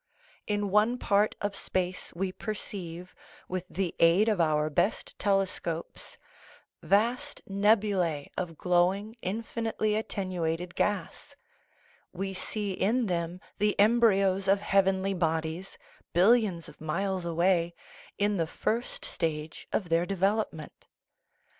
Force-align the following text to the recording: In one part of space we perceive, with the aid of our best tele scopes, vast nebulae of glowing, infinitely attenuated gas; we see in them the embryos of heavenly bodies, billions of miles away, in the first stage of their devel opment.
In 0.47 0.71
one 0.71 0.97
part 0.97 1.35
of 1.41 1.55
space 1.55 2.11
we 2.15 2.31
perceive, 2.31 3.13
with 3.47 3.65
the 3.69 3.93
aid 3.99 4.29
of 4.29 4.41
our 4.41 4.67
best 4.71 5.13
tele 5.19 5.45
scopes, 5.45 6.17
vast 6.81 7.43
nebulae 7.45 8.31
of 8.35 8.57
glowing, 8.57 9.15
infinitely 9.21 9.95
attenuated 9.95 10.73
gas; 10.73 11.35
we 12.13 12.33
see 12.33 12.71
in 12.71 13.05
them 13.05 13.39
the 13.59 13.79
embryos 13.79 14.47
of 14.47 14.59
heavenly 14.61 15.13
bodies, 15.13 15.77
billions 16.13 16.67
of 16.67 16.81
miles 16.81 17.23
away, 17.23 17.75
in 18.17 18.37
the 18.37 18.47
first 18.47 19.05
stage 19.05 19.67
of 19.71 19.89
their 19.89 20.07
devel 20.07 20.41
opment. 20.43 20.87